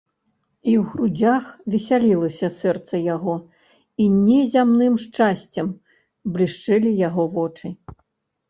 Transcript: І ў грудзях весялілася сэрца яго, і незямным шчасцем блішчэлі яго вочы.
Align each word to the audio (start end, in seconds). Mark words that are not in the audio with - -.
І 0.69 0.77
ў 0.81 0.83
грудзях 0.93 1.43
весялілася 1.73 2.49
сэрца 2.61 2.95
яго, 3.15 3.35
і 4.05 4.07
незямным 4.25 4.93
шчасцем 5.05 5.67
блішчэлі 6.39 6.97
яго 7.07 7.23
вочы. 7.39 7.67